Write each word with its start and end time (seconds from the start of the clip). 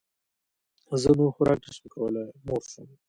زه 1.01 1.09
نور 1.17 1.29
خوراک 1.35 1.59
نه 1.65 1.71
شم 1.75 1.85
کولی 1.93 2.23
موړ 2.45 2.61
شوم 2.71 2.89